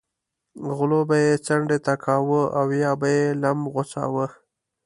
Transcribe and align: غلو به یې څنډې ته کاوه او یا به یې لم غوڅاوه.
غلو 0.75 1.01
به 1.09 1.15
یې 1.25 1.33
څنډې 1.45 1.77
ته 1.85 1.93
کاوه 2.03 2.41
او 2.59 2.67
یا 2.83 2.91
به 2.99 3.07
یې 3.17 3.25
لم 3.43 3.59
غوڅاوه. 3.73 4.25